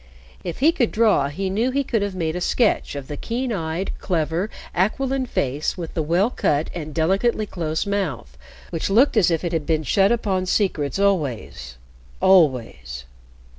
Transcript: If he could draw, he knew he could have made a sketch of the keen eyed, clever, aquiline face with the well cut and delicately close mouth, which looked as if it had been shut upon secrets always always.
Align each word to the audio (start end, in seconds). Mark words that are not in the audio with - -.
If 0.43 0.61
he 0.61 0.71
could 0.71 0.91
draw, 0.91 1.27
he 1.27 1.51
knew 1.51 1.69
he 1.69 1.83
could 1.83 2.01
have 2.01 2.15
made 2.15 2.35
a 2.35 2.41
sketch 2.41 2.95
of 2.95 3.07
the 3.07 3.15
keen 3.17 3.53
eyed, 3.53 3.91
clever, 3.99 4.49
aquiline 4.73 5.27
face 5.27 5.77
with 5.77 5.93
the 5.93 6.01
well 6.01 6.31
cut 6.31 6.71
and 6.73 6.91
delicately 6.91 7.45
close 7.45 7.85
mouth, 7.85 8.35
which 8.71 8.89
looked 8.89 9.15
as 9.15 9.29
if 9.29 9.43
it 9.43 9.53
had 9.53 9.67
been 9.67 9.83
shut 9.83 10.11
upon 10.11 10.47
secrets 10.47 10.97
always 10.97 11.77
always. 12.19 13.05